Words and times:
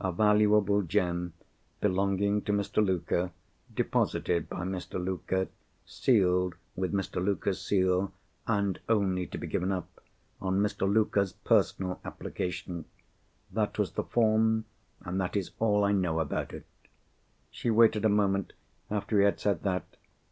A 0.00 0.10
valuable 0.10 0.82
gem, 0.82 1.34
belonging 1.80 2.42
to 2.42 2.52
Mr. 2.52 2.84
Luker; 2.84 3.30
deposited 3.72 4.48
by 4.48 4.62
Mr. 4.64 4.94
Luker; 4.94 5.46
sealed 5.86 6.56
with 6.74 6.92
Mr. 6.92 7.24
Luker's 7.24 7.64
seal; 7.64 8.12
and 8.48 8.80
only 8.88 9.24
to 9.28 9.38
be 9.38 9.46
given 9.46 9.70
up 9.70 10.00
on 10.40 10.58
Mr. 10.58 10.92
Luker's 10.92 11.32
personal 11.32 12.00
application. 12.04 12.86
That 13.52 13.78
was 13.78 13.92
the 13.92 14.02
form, 14.02 14.64
and 15.02 15.20
that 15.20 15.36
is 15.36 15.52
all 15.60 15.84
I 15.84 15.92
know 15.92 16.18
about 16.18 16.52
it." 16.52 16.66
She 17.52 17.70
waited 17.70 18.04
a 18.04 18.08
moment, 18.08 18.54
after 18.90 19.20
he 19.20 19.24
had 19.26 19.38
said 19.38 19.62
that. 19.62 19.86